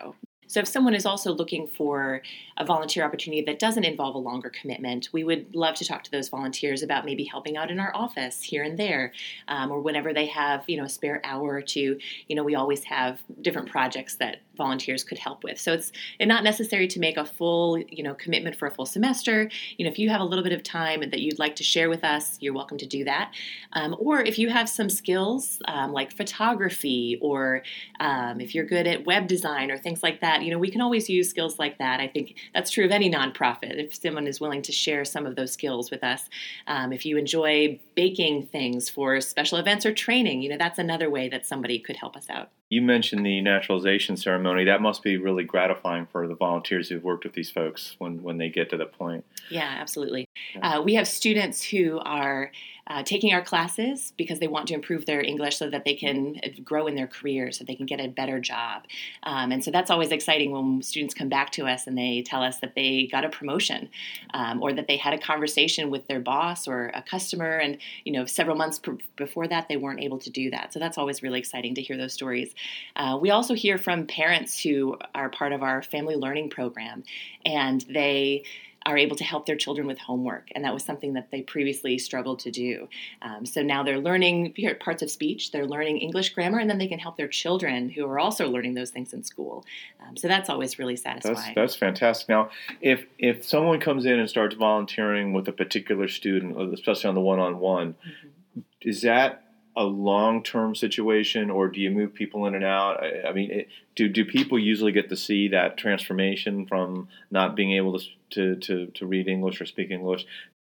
So, 0.49 0.61
if 0.61 0.67
someone 0.67 0.95
is 0.95 1.05
also 1.05 1.33
looking 1.33 1.67
for 1.67 2.21
a 2.55 2.65
volunteer 2.65 3.03
opportunity 3.03 3.43
that 3.43 3.59
doesn't 3.59 3.83
involve 3.83 4.15
a 4.15 4.19
longer 4.19 4.49
commitment, 4.49 5.09
we 5.11 5.25
would 5.25 5.53
love 5.53 5.75
to 5.75 5.85
talk 5.85 6.03
to 6.05 6.11
those 6.11 6.29
volunteers 6.29 6.83
about 6.83 7.03
maybe 7.03 7.25
helping 7.25 7.57
out 7.57 7.69
in 7.69 7.79
our 7.79 7.93
office 7.93 8.41
here 8.41 8.63
and 8.63 8.79
there, 8.79 9.11
um, 9.49 9.71
or 9.71 9.81
whenever 9.81 10.13
they 10.13 10.27
have 10.27 10.63
you 10.67 10.77
know 10.77 10.85
a 10.85 10.89
spare 10.89 11.21
hour 11.25 11.49
or 11.49 11.61
two. 11.61 11.99
You 12.27 12.35
know, 12.35 12.43
we 12.43 12.55
always 12.55 12.85
have 12.85 13.21
different 13.41 13.69
projects 13.69 14.15
that 14.15 14.37
volunteers 14.57 15.03
could 15.03 15.17
help 15.17 15.43
with. 15.43 15.59
So 15.59 15.73
it's 15.73 15.91
not 16.19 16.43
necessary 16.43 16.87
to 16.87 16.99
make 16.99 17.17
a 17.17 17.25
full, 17.25 17.77
you 17.77 18.03
know, 18.03 18.13
commitment 18.13 18.55
for 18.55 18.67
a 18.67 18.71
full 18.71 18.85
semester. 18.85 19.49
You 19.77 19.85
know, 19.85 19.91
if 19.91 19.99
you 19.99 20.09
have 20.09 20.21
a 20.21 20.25
little 20.25 20.43
bit 20.43 20.53
of 20.53 20.63
time 20.63 21.01
that 21.01 21.19
you'd 21.19 21.39
like 21.39 21.55
to 21.57 21.63
share 21.63 21.89
with 21.89 22.03
us, 22.03 22.37
you're 22.41 22.53
welcome 22.53 22.77
to 22.79 22.85
do 22.85 23.03
that. 23.05 23.33
Um, 23.73 23.95
or 23.99 24.19
if 24.19 24.37
you 24.39 24.49
have 24.49 24.67
some 24.67 24.89
skills 24.89 25.61
um, 25.67 25.93
like 25.93 26.11
photography, 26.15 27.17
or 27.21 27.63
um, 27.99 28.41
if 28.41 28.55
you're 28.55 28.65
good 28.65 28.87
at 28.87 29.05
web 29.05 29.27
design 29.27 29.71
or 29.71 29.77
things 29.77 30.03
like 30.03 30.21
that, 30.21 30.43
you 30.43 30.51
know, 30.51 30.59
we 30.59 30.71
can 30.71 30.81
always 30.81 31.09
use 31.09 31.29
skills 31.29 31.59
like 31.59 31.77
that. 31.77 31.99
I 31.99 32.07
think 32.07 32.35
that's 32.53 32.71
true 32.71 32.85
of 32.85 32.91
any 32.91 33.09
nonprofit. 33.09 33.77
If 33.77 33.95
someone 33.95 34.27
is 34.27 34.39
willing 34.41 34.61
to 34.63 34.71
share 34.71 35.05
some 35.05 35.25
of 35.25 35.35
those 35.35 35.51
skills 35.51 35.91
with 35.91 36.03
us, 36.03 36.29
um, 36.65 36.91
if 36.91 37.05
you 37.05 37.17
enjoy 37.17 37.79
baking 37.95 38.47
things 38.47 38.89
for 38.89 39.21
special 39.21 39.57
events 39.57 39.85
or 39.85 39.93
training, 39.93 40.41
you 40.41 40.49
know, 40.49 40.57
that's 40.57 40.79
another 40.79 41.09
way 41.09 41.29
that 41.29 41.45
somebody 41.45 41.79
could 41.79 41.95
help 41.95 42.15
us 42.15 42.29
out. 42.29 42.49
You 42.69 42.81
mentioned 42.81 43.25
the 43.25 43.39
naturalization 43.41 44.17
ceremony. 44.17 44.65
That 44.65 44.81
must 44.81 45.01
be 45.01 45.17
really 45.17 45.43
gratifying 45.43 46.05
for 46.05 46.27
the 46.27 46.35
volunteers 46.35 46.89
who've 46.89 47.03
worked 47.03 47.23
with 47.23 47.33
these 47.33 47.49
folks 47.49 47.95
when, 47.97 48.21
when 48.21 48.37
they 48.37 48.49
get 48.49 48.69
to 48.71 48.77
that 48.77 48.91
point. 48.91 49.23
Yeah, 49.49 49.73
absolutely. 49.79 50.26
Uh, 50.61 50.81
we 50.83 50.95
have 50.95 51.07
students 51.07 51.63
who 51.63 51.99
are 51.99 52.51
uh, 52.89 53.03
taking 53.03 53.33
our 53.33 53.41
classes 53.41 54.13
because 54.17 54.39
they 54.39 54.47
want 54.47 54.67
to 54.67 54.73
improve 54.73 55.05
their 55.05 55.21
English 55.21 55.57
so 55.57 55.69
that 55.69 55.83
they 55.83 55.93
can 55.93 56.39
grow 56.63 56.87
in 56.87 56.95
their 56.95 57.07
career, 57.07 57.51
so 57.51 57.63
they 57.63 57.75
can 57.75 57.85
get 57.85 57.99
a 57.99 58.07
better 58.07 58.39
job. 58.39 58.83
Um, 59.23 59.51
and 59.51 59.63
so 59.63 59.71
that's 59.71 59.91
always 59.91 60.11
exciting 60.11 60.51
when 60.51 60.81
students 60.81 61.13
come 61.13 61.27
back 61.27 61.51
to 61.51 61.67
us 61.67 61.85
and 61.85 61.97
they 61.97 62.23
tell 62.25 62.41
us 62.41 62.59
that 62.59 62.75
they 62.75 63.07
got 63.11 63.25
a 63.25 63.29
promotion 63.29 63.89
um, 64.33 64.63
or 64.63 64.71
that 64.73 64.87
they 64.87 64.95
had 64.95 65.13
a 65.13 65.17
conversation 65.17 65.89
with 65.89 66.07
their 66.07 66.21
boss 66.21 66.67
or 66.67 66.91
a 66.93 67.01
customer, 67.01 67.57
and 67.57 67.77
you 68.05 68.13
know 68.13 68.25
several 68.25 68.55
months 68.55 68.79
pr- 68.79 68.91
before 69.17 69.47
that 69.47 69.67
they 69.67 69.77
weren't 69.77 69.99
able 69.99 70.19
to 70.19 70.29
do 70.29 70.49
that. 70.51 70.71
So 70.71 70.79
that's 70.79 70.97
always 70.97 71.21
really 71.21 71.39
exciting 71.39 71.75
to 71.75 71.81
hear 71.81 71.97
those 71.97 72.13
stories. 72.13 72.55
Uh, 72.95 73.17
we 73.19 73.31
also 73.31 73.53
hear 73.53 73.77
from 73.77 74.07
parents 74.07 74.61
who 74.61 74.97
are 75.13 75.29
part 75.29 75.51
of 75.51 75.61
our 75.61 75.81
family 75.81 76.15
learning 76.15 76.49
program, 76.49 77.03
and 77.45 77.81
they 77.89 78.43
are 78.87 78.97
able 78.97 79.17
to 79.17 79.23
help 79.23 79.45
their 79.45 79.57
children 79.57 79.85
with 79.85 79.99
homework, 79.99 80.47
and 80.53 80.63
that 80.63 80.73
was 80.73 80.83
something 80.83 81.13
that 81.13 81.29
they 81.29 81.41
previously 81.41 81.97
struggled 81.97 82.39
to 82.39 82.51
do. 82.51 82.87
Um, 83.21 83.45
so 83.45 83.61
now 83.61 83.83
they're 83.83 83.99
learning 83.99 84.55
parts 84.79 85.01
of 85.03 85.11
speech, 85.11 85.51
they're 85.51 85.65
learning 85.65 85.97
English 85.97 86.33
grammar, 86.33 86.59
and 86.59 86.69
then 86.69 86.77
they 86.77 86.87
can 86.87 86.97
help 86.97 87.17
their 87.17 87.27
children 87.27 87.89
who 87.89 88.05
are 88.05 88.17
also 88.17 88.49
learning 88.49 88.75
those 88.75 88.89
things 88.89 89.13
in 89.13 89.23
school. 89.23 89.65
Um, 90.01 90.15
so 90.15 90.27
that's 90.27 90.49
always 90.49 90.79
really 90.79 90.95
satisfying. 90.95 91.35
That's, 91.35 91.55
that's 91.55 91.75
fantastic. 91.75 92.29
Now, 92.29 92.49
if 92.81 93.05
if 93.19 93.45
someone 93.45 93.79
comes 93.79 94.05
in 94.05 94.17
and 94.19 94.29
starts 94.29 94.55
volunteering 94.55 95.33
with 95.33 95.47
a 95.49 95.51
particular 95.51 96.07
student, 96.07 96.73
especially 96.73 97.09
on 97.09 97.15
the 97.15 97.21
one-on-one, 97.21 97.93
mm-hmm. 97.93 98.61
is 98.81 99.01
that 99.01 99.43
a 99.77 99.83
long 99.83 100.41
term 100.41 100.73
situation, 100.75 101.51
or 101.51 101.69
do 101.69 101.79
you 101.79 101.91
move 101.91 102.15
people 102.15 102.47
in 102.47 102.55
and 102.55 102.63
out? 102.63 103.03
I, 103.03 103.29
I 103.29 103.33
mean, 103.33 103.51
it, 103.51 103.67
do 103.95 104.09
do 104.09 104.25
people 104.25 104.57
usually 104.57 104.91
get 104.91 105.09
to 105.09 105.15
see 105.15 105.49
that 105.49 105.77
transformation 105.77 106.65
from 106.65 107.07
not 107.29 107.55
being 107.55 107.73
able 107.73 107.99
to 107.99 108.05
to 108.31 108.55
to, 108.55 108.87
to 108.87 109.05
read 109.05 109.27
English 109.27 109.61
or 109.61 109.65
speak 109.65 109.91
English 109.91 110.25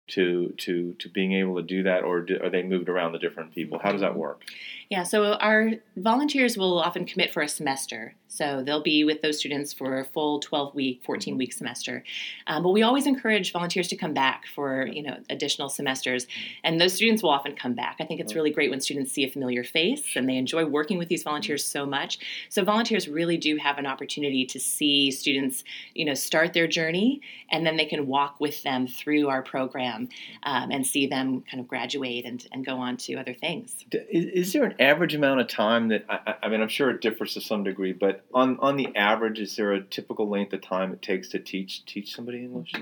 to 0.06 0.52
to 0.58 0.94
to 0.98 1.08
being 1.08 1.32
able 1.32 1.56
to 1.56 1.62
do 1.62 1.82
that, 1.84 2.04
or 2.04 2.20
do, 2.20 2.38
are 2.42 2.50
they 2.50 2.62
moved 2.62 2.88
around 2.88 3.12
the 3.12 3.18
different 3.18 3.54
people? 3.54 3.78
How 3.82 3.92
does 3.92 4.02
that 4.02 4.16
work? 4.16 4.42
Yeah, 4.90 5.02
so 5.02 5.32
our 5.34 5.72
volunteers 5.96 6.58
will 6.58 6.78
often 6.78 7.06
commit 7.06 7.32
for 7.32 7.42
a 7.42 7.48
semester. 7.48 8.14
So 8.28 8.62
they'll 8.64 8.82
be 8.82 9.04
with 9.04 9.22
those 9.22 9.38
students 9.38 9.72
for 9.72 10.00
a 10.00 10.04
full 10.04 10.40
12 10.40 10.74
week, 10.74 11.02
14 11.06 11.38
week 11.38 11.52
semester. 11.52 12.02
Um, 12.48 12.64
but 12.64 12.70
we 12.70 12.82
always 12.82 13.06
encourage 13.06 13.52
volunteers 13.52 13.86
to 13.88 13.96
come 13.96 14.12
back 14.12 14.44
for 14.54 14.86
you 14.86 15.02
know 15.02 15.16
additional 15.30 15.68
semesters, 15.68 16.26
and 16.62 16.80
those 16.80 16.92
students 16.92 17.22
will 17.22 17.30
often 17.30 17.54
come 17.54 17.74
back. 17.74 17.96
I 18.00 18.04
think 18.04 18.20
it's 18.20 18.34
really 18.34 18.50
great 18.50 18.70
when 18.70 18.80
students 18.80 19.12
see 19.12 19.24
a 19.24 19.30
familiar 19.30 19.64
face 19.64 20.16
and 20.16 20.28
they 20.28 20.36
enjoy 20.36 20.66
working 20.66 20.98
with 20.98 21.08
these 21.08 21.22
volunteers 21.22 21.64
so 21.64 21.86
much. 21.86 22.18
So 22.50 22.64
volunteers 22.64 23.08
really 23.08 23.36
do 23.36 23.56
have 23.56 23.78
an 23.78 23.86
opportunity 23.86 24.44
to 24.46 24.60
see 24.60 25.10
students 25.12 25.64
you 25.94 26.04
know 26.04 26.14
start 26.14 26.52
their 26.52 26.66
journey, 26.66 27.22
and 27.50 27.64
then 27.64 27.76
they 27.76 27.86
can 27.86 28.06
walk 28.06 28.40
with 28.40 28.62
them 28.64 28.86
through 28.86 29.28
our 29.28 29.42
program 29.42 29.93
um, 30.42 30.70
and 30.70 30.86
see 30.86 31.06
them 31.06 31.42
kind 31.50 31.60
of 31.60 31.68
graduate 31.68 32.24
and, 32.24 32.46
and 32.52 32.64
go 32.64 32.76
on 32.76 32.96
to 32.96 33.14
other 33.14 33.34
things. 33.34 33.84
Is, 33.92 34.46
is 34.46 34.52
there 34.52 34.64
an 34.64 34.74
average 34.80 35.14
amount 35.14 35.40
of 35.40 35.48
time 35.48 35.88
that 35.88 36.04
I, 36.08 36.34
I 36.42 36.48
mean 36.48 36.60
I'm 36.60 36.68
sure 36.68 36.90
it 36.90 37.00
differs 37.00 37.34
to 37.34 37.40
some 37.40 37.64
degree, 37.64 37.92
but 37.92 38.24
on 38.32 38.58
on 38.60 38.76
the 38.76 38.94
average, 38.96 39.40
is 39.40 39.56
there 39.56 39.72
a 39.72 39.82
typical 39.82 40.28
length 40.28 40.52
of 40.52 40.62
time 40.62 40.92
it 40.92 41.02
takes 41.02 41.28
to 41.28 41.38
teach 41.38 41.84
teach 41.84 42.14
somebody 42.14 42.38
English? 42.38 42.72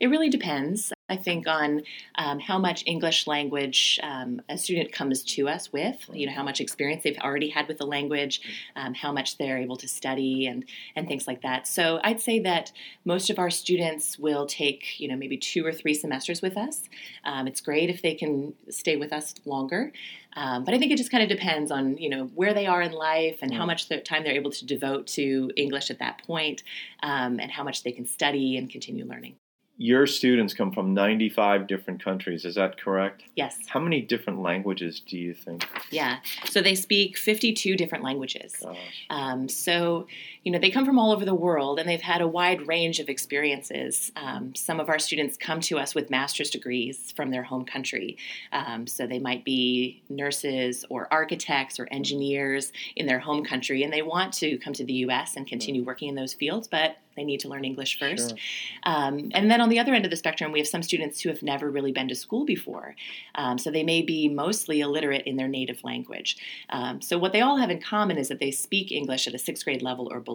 It 0.00 0.08
really 0.08 0.30
depends. 0.30 0.92
I 1.12 1.16
think, 1.16 1.46
on 1.46 1.82
um, 2.14 2.40
how 2.40 2.58
much 2.58 2.82
English 2.86 3.26
language 3.26 4.00
um, 4.02 4.40
a 4.48 4.56
student 4.56 4.92
comes 4.92 5.22
to 5.34 5.46
us 5.46 5.70
with, 5.70 5.98
you 6.10 6.26
know, 6.26 6.32
how 6.32 6.42
much 6.42 6.58
experience 6.58 7.02
they've 7.04 7.18
already 7.18 7.50
had 7.50 7.68
with 7.68 7.76
the 7.76 7.86
language, 7.86 8.40
um, 8.76 8.94
how 8.94 9.12
much 9.12 9.36
they're 9.36 9.58
able 9.58 9.76
to 9.76 9.86
study, 9.86 10.46
and, 10.46 10.64
and 10.96 11.06
things 11.06 11.26
like 11.26 11.42
that. 11.42 11.66
So 11.66 12.00
I'd 12.02 12.20
say 12.20 12.38
that 12.40 12.72
most 13.04 13.28
of 13.28 13.38
our 13.38 13.50
students 13.50 14.18
will 14.18 14.46
take, 14.46 14.98
you 14.98 15.06
know, 15.06 15.16
maybe 15.16 15.36
two 15.36 15.66
or 15.66 15.72
three 15.72 15.92
semesters 15.92 16.40
with 16.40 16.56
us. 16.56 16.88
Um, 17.24 17.46
it's 17.46 17.60
great 17.60 17.90
if 17.90 18.00
they 18.00 18.14
can 18.14 18.54
stay 18.70 18.96
with 18.96 19.12
us 19.12 19.34
longer. 19.44 19.92
Um, 20.34 20.64
but 20.64 20.72
I 20.72 20.78
think 20.78 20.92
it 20.92 20.96
just 20.96 21.10
kind 21.10 21.22
of 21.22 21.28
depends 21.28 21.70
on 21.70 21.98
you 21.98 22.08
know 22.08 22.24
where 22.34 22.54
they 22.54 22.66
are 22.66 22.80
in 22.80 22.92
life 22.92 23.40
and 23.42 23.52
how 23.52 23.66
much 23.66 23.86
time 24.04 24.24
they're 24.24 24.32
able 24.32 24.50
to 24.52 24.64
devote 24.64 25.06
to 25.08 25.50
English 25.56 25.90
at 25.90 25.98
that 25.98 26.22
point, 26.26 26.62
um, 27.02 27.38
and 27.38 27.50
how 27.50 27.62
much 27.62 27.82
they 27.82 27.92
can 27.92 28.06
study 28.06 28.56
and 28.56 28.70
continue 28.70 29.04
learning 29.04 29.36
your 29.76 30.06
students 30.06 30.54
come 30.54 30.70
from 30.70 30.94
95 30.94 31.66
different 31.66 32.02
countries. 32.04 32.44
Is 32.44 32.54
that 32.56 32.78
correct? 32.78 33.24
Yes. 33.36 33.56
How 33.66 33.80
many 33.80 34.00
different 34.00 34.40
languages 34.40 35.00
do 35.00 35.18
you 35.18 35.34
think? 35.34 35.66
Yeah. 35.90 36.18
So 36.44 36.60
they 36.60 36.74
speak 36.74 37.16
52 37.16 37.76
different 37.76 38.04
languages. 38.04 38.62
Um, 39.10 39.48
so, 39.48 40.06
you 40.44 40.50
know, 40.50 40.58
they 40.58 40.70
come 40.70 40.84
from 40.84 40.98
all 40.98 41.12
over 41.12 41.24
the 41.24 41.34
world 41.34 41.78
and 41.78 41.88
they've 41.88 42.00
had 42.00 42.20
a 42.20 42.26
wide 42.26 42.66
range 42.66 42.98
of 42.98 43.08
experiences. 43.08 44.10
Um, 44.16 44.54
some 44.54 44.80
of 44.80 44.88
our 44.88 44.98
students 44.98 45.36
come 45.36 45.60
to 45.62 45.78
us 45.78 45.94
with 45.94 46.10
master's 46.10 46.50
degrees 46.50 47.12
from 47.14 47.30
their 47.30 47.44
home 47.44 47.64
country. 47.64 48.16
Um, 48.52 48.86
so 48.86 49.06
they 49.06 49.20
might 49.20 49.44
be 49.44 50.02
nurses 50.08 50.84
or 50.88 51.06
architects 51.12 51.78
or 51.78 51.86
engineers 51.90 52.72
in 52.96 53.06
their 53.06 53.20
home 53.20 53.44
country 53.44 53.84
and 53.84 53.92
they 53.92 54.02
want 54.02 54.32
to 54.34 54.58
come 54.58 54.72
to 54.72 54.84
the 54.84 54.94
U.S. 54.94 55.36
and 55.36 55.46
continue 55.46 55.84
working 55.84 56.08
in 56.08 56.14
those 56.14 56.34
fields, 56.34 56.66
but 56.66 56.96
they 57.16 57.24
need 57.24 57.40
to 57.40 57.48
learn 57.48 57.64
English 57.64 57.98
first. 57.98 58.30
Sure. 58.30 58.38
Um, 58.84 59.30
and 59.34 59.50
then 59.50 59.60
on 59.60 59.68
the 59.68 59.78
other 59.78 59.92
end 59.92 60.04
of 60.04 60.10
the 60.10 60.16
spectrum, 60.16 60.52
we 60.52 60.58
have 60.58 60.68
some 60.68 60.82
students 60.82 61.20
who 61.20 61.28
have 61.28 61.42
never 61.42 61.70
really 61.70 61.92
been 61.92 62.08
to 62.08 62.14
school 62.14 62.44
before. 62.44 62.94
Um, 63.34 63.58
so 63.58 63.70
they 63.70 63.82
may 63.82 64.02
be 64.02 64.28
mostly 64.28 64.80
illiterate 64.80 65.26
in 65.26 65.36
their 65.36 65.48
native 65.48 65.84
language. 65.84 66.36
Um, 66.70 67.00
so 67.00 67.18
what 67.18 67.32
they 67.32 67.40
all 67.40 67.58
have 67.58 67.70
in 67.70 67.80
common 67.80 68.16
is 68.16 68.28
that 68.28 68.40
they 68.40 68.50
speak 68.50 68.90
English 68.90 69.26
at 69.26 69.34
a 69.34 69.38
sixth 69.38 69.64
grade 69.64 69.82
level 69.82 70.08
or 70.10 70.20
below. 70.20 70.31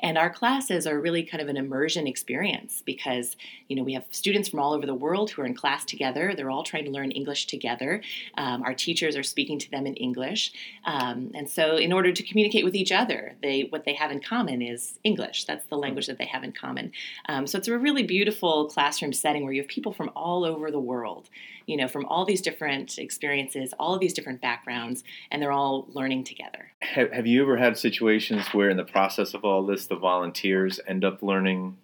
And 0.00 0.18
our 0.18 0.30
classes 0.30 0.86
are 0.86 1.00
really 1.00 1.22
kind 1.22 1.42
of 1.42 1.48
an 1.48 1.56
immersion 1.56 2.06
experience 2.06 2.82
because, 2.84 3.36
you 3.68 3.76
know, 3.76 3.82
we 3.82 3.94
have 3.94 4.04
students 4.10 4.48
from 4.48 4.60
all 4.60 4.72
over 4.72 4.86
the 4.86 4.94
world 4.94 5.30
who 5.30 5.42
are 5.42 5.46
in 5.46 5.54
class 5.54 5.84
together. 5.84 6.34
They're 6.34 6.50
all 6.50 6.62
trying 6.62 6.84
to 6.84 6.90
learn 6.90 7.10
English 7.10 7.46
together. 7.46 8.02
Um, 8.36 8.62
our 8.62 8.74
teachers 8.74 9.16
are 9.16 9.22
speaking 9.22 9.58
to 9.60 9.70
them 9.70 9.86
in 9.86 9.94
English. 9.94 10.52
Um, 10.84 11.30
and 11.34 11.48
so 11.48 11.76
in 11.76 11.92
order 11.92 12.12
to 12.12 12.22
communicate 12.22 12.64
with 12.64 12.74
each 12.74 12.92
other, 12.92 13.34
they 13.42 13.68
what 13.70 13.84
they 13.84 13.94
have 13.94 14.10
in 14.10 14.20
common 14.20 14.62
is 14.62 14.98
English. 15.04 15.44
That's 15.44 15.66
the 15.66 15.76
language 15.76 16.06
that 16.06 16.18
they 16.18 16.26
have 16.26 16.44
in 16.44 16.52
common. 16.52 16.92
Um, 17.28 17.46
so 17.46 17.58
it's 17.58 17.68
a 17.68 17.78
really 17.78 18.02
beautiful 18.02 18.68
classroom 18.68 19.12
setting 19.12 19.44
where 19.44 19.52
you 19.52 19.62
have 19.62 19.68
people 19.68 19.92
from 19.92 20.10
all 20.14 20.44
over 20.44 20.70
the 20.70 20.80
world, 20.80 21.28
you 21.66 21.76
know, 21.76 21.88
from 21.88 22.04
all 22.06 22.24
these 22.24 22.42
different 22.42 22.98
experiences, 22.98 23.72
all 23.78 23.94
of 23.94 24.00
these 24.00 24.12
different 24.12 24.40
backgrounds, 24.40 25.02
and 25.30 25.40
they're 25.40 25.52
all 25.52 25.86
learning 25.92 26.24
together. 26.24 26.72
Have, 26.82 27.10
have 27.12 27.26
you 27.26 27.42
ever 27.42 27.56
had 27.56 27.78
situations 27.78 28.46
where, 28.52 28.68
in 28.70 28.76
the 28.76 28.84
process 28.84 29.05
of 29.34 29.44
all 29.44 29.64
this, 29.64 29.86
the 29.86 29.96
volunteers 29.96 30.80
end 30.86 31.04
up 31.04 31.22
learning 31.22 31.76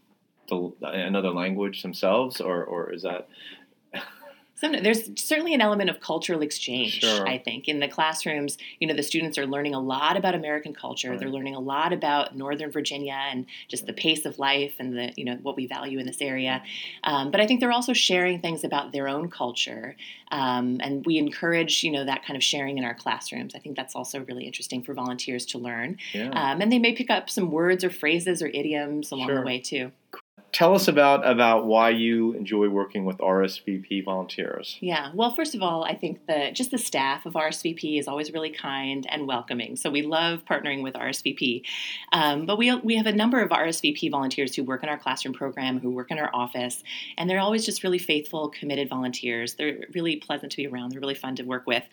the, 0.48 0.72
another 0.82 1.30
language 1.30 1.82
themselves, 1.82 2.40
or, 2.40 2.64
or 2.64 2.92
is 2.92 3.02
that 3.02 3.28
some, 4.62 4.80
there's 4.80 5.10
certainly 5.16 5.54
an 5.54 5.60
element 5.60 5.90
of 5.90 6.00
cultural 6.00 6.40
exchange, 6.40 7.00
sure. 7.00 7.26
I 7.26 7.36
think. 7.36 7.66
In 7.66 7.80
the 7.80 7.88
classrooms, 7.88 8.56
you 8.78 8.86
know, 8.86 8.94
the 8.94 9.02
students 9.02 9.36
are 9.36 9.44
learning 9.44 9.74
a 9.74 9.80
lot 9.80 10.16
about 10.16 10.36
American 10.36 10.72
culture. 10.72 11.10
Right. 11.10 11.18
They're 11.18 11.28
learning 11.28 11.56
a 11.56 11.60
lot 11.60 11.92
about 11.92 12.36
Northern 12.36 12.70
Virginia 12.70 13.18
and 13.30 13.46
just 13.66 13.86
the 13.86 13.92
pace 13.92 14.24
of 14.24 14.38
life 14.38 14.74
and 14.78 14.96
the, 14.96 15.12
you 15.16 15.24
know, 15.24 15.36
what 15.42 15.56
we 15.56 15.66
value 15.66 15.98
in 15.98 16.06
this 16.06 16.20
area. 16.20 16.62
Um, 17.02 17.32
but 17.32 17.40
I 17.40 17.46
think 17.48 17.58
they're 17.58 17.72
also 17.72 17.92
sharing 17.92 18.40
things 18.40 18.62
about 18.62 18.92
their 18.92 19.08
own 19.08 19.30
culture. 19.30 19.96
Um, 20.30 20.80
and 20.80 21.04
we 21.04 21.18
encourage, 21.18 21.82
you 21.82 21.90
know, 21.90 22.04
that 22.04 22.24
kind 22.24 22.36
of 22.36 22.44
sharing 22.44 22.78
in 22.78 22.84
our 22.84 22.94
classrooms. 22.94 23.56
I 23.56 23.58
think 23.58 23.76
that's 23.76 23.96
also 23.96 24.20
really 24.20 24.44
interesting 24.44 24.84
for 24.84 24.94
volunteers 24.94 25.44
to 25.46 25.58
learn. 25.58 25.98
Yeah. 26.12 26.28
Um, 26.28 26.60
and 26.60 26.70
they 26.70 26.78
may 26.78 26.94
pick 26.94 27.10
up 27.10 27.28
some 27.28 27.50
words 27.50 27.82
or 27.82 27.90
phrases 27.90 28.42
or 28.42 28.46
idioms 28.46 29.10
along 29.10 29.26
sure. 29.26 29.40
the 29.40 29.42
way, 29.42 29.58
too 29.58 29.90
tell 30.52 30.74
us 30.74 30.86
about 30.86 31.26
about 31.26 31.64
why 31.64 31.88
you 31.88 32.32
enjoy 32.34 32.68
working 32.68 33.06
with 33.06 33.16
RSVP 33.18 34.04
volunteers. 34.04 34.76
Yeah, 34.80 35.10
well, 35.14 35.34
first 35.34 35.54
of 35.54 35.62
all, 35.62 35.84
I 35.84 35.94
think 35.94 36.26
that 36.26 36.54
just 36.54 36.70
the 36.70 36.78
staff 36.78 37.24
of 37.24 37.32
RSVP 37.32 37.98
is 37.98 38.06
always 38.06 38.32
really 38.32 38.50
kind 38.50 39.06
and 39.08 39.26
welcoming. 39.26 39.76
So 39.76 39.90
we 39.90 40.02
love 40.02 40.44
partnering 40.44 40.82
with 40.82 40.94
RSVP. 40.94 41.62
Um, 42.12 42.44
but 42.44 42.58
we 42.58 42.74
we 42.76 42.96
have 42.96 43.06
a 43.06 43.12
number 43.12 43.40
of 43.40 43.50
RSVP 43.50 44.10
volunteers 44.10 44.54
who 44.54 44.62
work 44.62 44.82
in 44.82 44.90
our 44.90 44.98
classroom 44.98 45.34
program, 45.34 45.80
who 45.80 45.90
work 45.90 46.10
in 46.10 46.18
our 46.18 46.30
office, 46.34 46.84
and 47.16 47.28
they're 47.28 47.40
always 47.40 47.64
just 47.64 47.82
really 47.82 47.98
faithful, 47.98 48.50
committed 48.50 48.90
volunteers. 48.90 49.54
They're 49.54 49.86
really 49.94 50.16
pleasant 50.16 50.52
to 50.52 50.56
be 50.58 50.66
around. 50.66 50.90
They're 50.90 51.00
really 51.00 51.14
fun 51.14 51.34
to 51.36 51.44
work 51.44 51.66
with. 51.66 51.84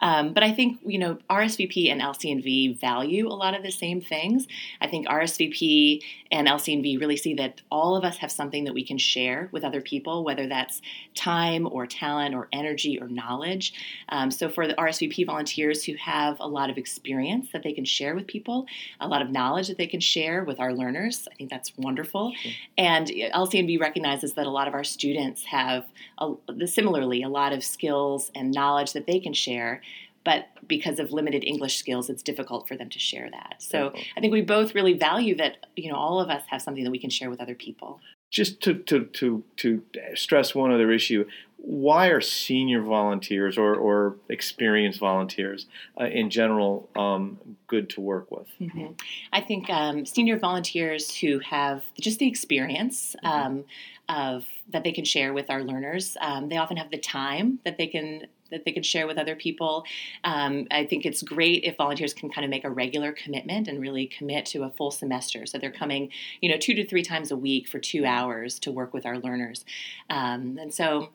Um, 0.00 0.32
but 0.32 0.42
I 0.42 0.52
think 0.52 0.80
you 0.84 0.98
know 0.98 1.18
RSVP 1.30 1.88
and 1.90 2.00
LCNV 2.00 2.80
value 2.80 3.28
a 3.28 3.38
lot 3.38 3.54
of 3.54 3.62
the 3.62 3.70
same 3.70 4.00
things. 4.00 4.48
I 4.80 4.88
think 4.88 5.06
RSVP 5.06 6.02
and 6.30 6.48
LCNV 6.48 7.00
really 7.00 7.16
see 7.16 7.34
that 7.34 7.60
all 7.70 7.96
of 7.96 8.04
us 8.08 8.18
have 8.18 8.32
something 8.32 8.64
that 8.64 8.74
we 8.74 8.84
can 8.84 8.98
share 8.98 9.48
with 9.52 9.62
other 9.62 9.80
people, 9.80 10.24
whether 10.24 10.46
that's 10.46 10.80
time 11.14 11.68
or 11.70 11.86
talent 11.86 12.34
or 12.34 12.48
energy 12.52 12.98
or 13.00 13.08
knowledge. 13.08 13.72
Um, 14.08 14.30
so, 14.30 14.48
for 14.48 14.66
the 14.66 14.74
RSVP 14.74 15.26
volunteers 15.26 15.84
who 15.84 15.94
have 15.94 16.38
a 16.40 16.48
lot 16.48 16.70
of 16.70 16.78
experience 16.78 17.50
that 17.52 17.62
they 17.62 17.72
can 17.72 17.84
share 17.84 18.14
with 18.14 18.26
people, 18.26 18.66
a 19.00 19.06
lot 19.06 19.22
of 19.22 19.30
knowledge 19.30 19.68
that 19.68 19.78
they 19.78 19.86
can 19.86 20.00
share 20.00 20.44
with 20.44 20.58
our 20.58 20.74
learners, 20.74 21.28
I 21.30 21.34
think 21.36 21.50
that's 21.50 21.72
wonderful. 21.76 22.32
Sure. 22.40 22.52
And 22.76 23.06
LCNV 23.06 23.78
recognizes 23.80 24.32
that 24.34 24.46
a 24.46 24.50
lot 24.50 24.66
of 24.66 24.74
our 24.74 24.84
students 24.84 25.44
have, 25.44 25.86
a, 26.18 26.34
similarly, 26.66 27.22
a 27.22 27.28
lot 27.28 27.52
of 27.52 27.62
skills 27.62 28.32
and 28.34 28.50
knowledge 28.50 28.94
that 28.94 29.06
they 29.06 29.20
can 29.20 29.34
share 29.34 29.82
but 30.24 30.46
because 30.66 30.98
of 30.98 31.12
limited 31.12 31.44
English 31.44 31.76
skills, 31.76 32.10
it's 32.10 32.22
difficult 32.22 32.68
for 32.68 32.76
them 32.76 32.90
to 32.90 32.98
share 32.98 33.30
that. 33.30 33.56
So 33.58 33.92
I 34.16 34.20
think 34.20 34.32
we 34.32 34.42
both 34.42 34.74
really 34.74 34.92
value 34.92 35.34
that, 35.36 35.66
you 35.76 35.90
know, 35.90 35.96
all 35.96 36.20
of 36.20 36.28
us 36.28 36.42
have 36.48 36.60
something 36.60 36.84
that 36.84 36.90
we 36.90 36.98
can 36.98 37.10
share 37.10 37.30
with 37.30 37.40
other 37.40 37.54
people. 37.54 38.00
Just 38.30 38.60
to, 38.62 38.74
to, 38.74 39.06
to, 39.06 39.42
to 39.56 39.82
stress 40.14 40.54
one 40.54 40.70
other 40.70 40.92
issue, 40.92 41.24
why 41.56 42.08
are 42.08 42.20
senior 42.20 42.82
volunteers 42.82 43.58
or, 43.58 43.74
or 43.74 44.16
experienced 44.28 45.00
volunteers 45.00 45.66
uh, 46.00 46.04
in 46.04 46.30
general 46.30 46.88
um, 46.94 47.38
good 47.66 47.90
to 47.90 48.00
work 48.00 48.30
with? 48.30 48.46
Mm-hmm. 48.60 48.92
I 49.32 49.40
think 49.40 49.68
um, 49.70 50.06
senior 50.06 50.38
volunteers 50.38 51.16
who 51.16 51.40
have 51.40 51.84
just 51.98 52.18
the 52.18 52.28
experience 52.28 53.16
mm-hmm. 53.24 53.46
um, 53.46 53.64
of 54.08 54.44
that 54.68 54.84
they 54.84 54.92
can 54.92 55.04
share 55.04 55.32
with 55.32 55.50
our 55.50 55.64
learners, 55.64 56.16
um, 56.20 56.48
they 56.48 56.58
often 56.58 56.76
have 56.76 56.90
the 56.90 56.98
time 56.98 57.58
that 57.64 57.76
they 57.76 57.86
can 57.86 58.26
that 58.50 58.64
they 58.64 58.72
could 58.72 58.86
share 58.86 59.06
with 59.06 59.18
other 59.18 59.36
people. 59.36 59.84
Um, 60.24 60.66
I 60.70 60.84
think 60.84 61.04
it's 61.04 61.22
great 61.22 61.64
if 61.64 61.76
volunteers 61.76 62.14
can 62.14 62.30
kind 62.30 62.44
of 62.44 62.50
make 62.50 62.64
a 62.64 62.70
regular 62.70 63.12
commitment 63.12 63.68
and 63.68 63.80
really 63.80 64.06
commit 64.06 64.46
to 64.46 64.64
a 64.64 64.70
full 64.70 64.90
semester. 64.90 65.46
So 65.46 65.58
they're 65.58 65.70
coming, 65.70 66.10
you 66.40 66.48
know, 66.50 66.58
two 66.58 66.74
to 66.74 66.86
three 66.86 67.02
times 67.02 67.30
a 67.30 67.36
week 67.36 67.68
for 67.68 67.78
two 67.78 68.04
hours 68.04 68.58
to 68.60 68.72
work 68.72 68.94
with 68.94 69.06
our 69.06 69.18
learners. 69.18 69.64
Um, 70.10 70.58
and 70.60 70.72
so 70.72 71.10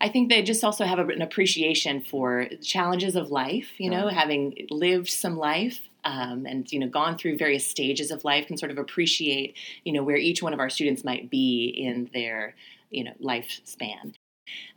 I 0.00 0.08
think 0.08 0.28
they 0.28 0.42
just 0.42 0.64
also 0.64 0.84
have 0.84 0.98
an 0.98 1.22
appreciation 1.22 2.02
for 2.02 2.48
challenges 2.60 3.14
of 3.14 3.30
life, 3.30 3.70
you 3.78 3.88
know, 3.88 4.08
having 4.08 4.66
lived 4.70 5.08
some 5.08 5.36
life. 5.36 5.80
Um, 6.04 6.46
and 6.46 6.70
you 6.72 6.80
know 6.80 6.88
gone 6.88 7.16
through 7.16 7.38
various 7.38 7.64
stages 7.64 8.10
of 8.10 8.24
life 8.24 8.48
can 8.48 8.56
sort 8.56 8.72
of 8.72 8.78
appreciate 8.78 9.56
you 9.84 9.92
know 9.92 10.02
where 10.02 10.16
each 10.16 10.42
one 10.42 10.52
of 10.52 10.58
our 10.58 10.68
students 10.68 11.04
might 11.04 11.30
be 11.30 11.66
in 11.66 12.10
their 12.12 12.56
you 12.90 13.04
know 13.04 13.12
lifespan 13.22 14.12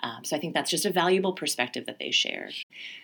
um, 0.03 0.24
so 0.24 0.36
I 0.36 0.39
think 0.39 0.53
that's 0.53 0.69
just 0.69 0.86
a 0.86 0.91
valuable 0.91 1.34
perspective 1.34 1.86
that 1.88 2.00
they 2.00 2.12
share. 2.12 2.50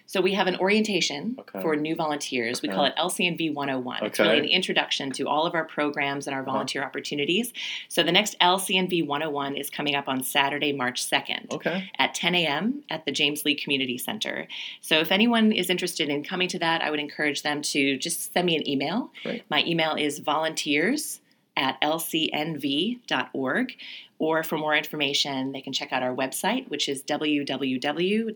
So 0.06 0.20
we 0.20 0.34
have 0.34 0.48
an 0.48 0.58
orientation 0.58 1.38
okay. 1.40 1.62
for 1.62 1.76
new 1.78 1.96
volunteers. 1.96 2.60
Okay. 2.60 2.68
We 2.68 2.74
call 2.74 2.84
it 2.86 2.94
LCNV 2.98 3.54
101. 3.54 3.98
Okay. 3.98 4.06
It's 4.08 4.20
really 4.20 4.40
an 4.40 4.46
introduction 4.46 5.12
to 5.12 5.28
all 5.28 5.46
of 5.46 5.56
our 5.56 5.64
programs 5.64 6.28
and 6.28 6.36
our 6.36 6.44
volunteer 6.44 6.82
uh-huh. 6.82 6.90
opportunities. 6.90 7.54
So 7.88 8.04
the 8.04 8.12
next 8.12 8.38
LCNV 8.40 9.08
101 9.08 9.56
is 9.56 9.70
coming 9.70 9.96
up 9.96 10.10
on 10.10 10.22
Saturday, 10.22 10.74
March 10.74 11.02
2nd 11.10 11.54
okay. 11.54 11.90
at 11.98 12.14
10 12.14 12.36
a.m. 12.36 12.84
at 12.90 13.06
the 13.06 13.12
James 13.12 13.46
Lee 13.46 13.56
Community 13.56 13.98
Center. 13.98 14.48
So 14.82 15.00
if 15.00 15.14
anyone 15.14 15.54
is 15.54 15.70
interested 15.70 16.10
in 16.10 16.24
coming 16.24 16.50
to 16.50 16.60
that, 16.60 16.82
I 16.82 16.92
would 16.92 17.00
encourage 17.00 17.44
them 17.44 17.62
to 17.62 17.98
just 17.98 18.34
send 18.34 18.46
me 18.46 18.58
an 18.58 18.68
email. 18.68 19.12
Great. 19.24 19.44
My 19.50 19.64
email 19.66 19.96
is 19.96 20.20
volunteers 20.20 21.21
at 21.56 21.80
lcnv.org. 21.82 23.78
Or 24.20 24.44
for 24.44 24.58
more 24.58 24.76
information, 24.76 25.52
they 25.52 25.62
can 25.62 25.74
check 25.74 25.92
out 25.92 26.04
our 26.04 26.16
website, 26.16 26.70
which 26.70 26.88
is 26.88 27.02
www.lcnv.org. 27.02 28.32